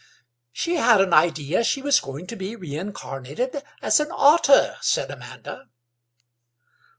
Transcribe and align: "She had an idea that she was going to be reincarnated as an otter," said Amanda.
"She 0.51 0.77
had 0.77 0.99
an 0.99 1.13
idea 1.13 1.57
that 1.59 1.67
she 1.67 1.79
was 1.83 1.99
going 1.99 2.25
to 2.25 2.35
be 2.35 2.55
reincarnated 2.55 3.61
as 3.83 3.99
an 3.99 4.09
otter," 4.11 4.77
said 4.81 5.11
Amanda. 5.11 5.69